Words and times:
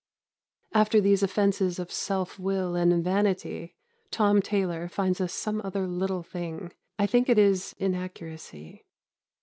After 0.73 0.99
these 0.99 1.21
offences 1.21 1.77
of 1.77 1.91
self 1.91 2.39
will 2.39 2.73
and 2.75 3.03
vanity 3.03 3.75
Tom 4.09 4.41
Taylor 4.41 4.87
finds 4.89 5.21
us 5.21 5.31
some 5.31 5.61
other 5.63 5.85
little 5.85 6.23
thing 6.23 6.73
I 6.97 7.05
think 7.05 7.29
it 7.29 7.37
is 7.37 7.75
inaccuracy. 7.77 8.83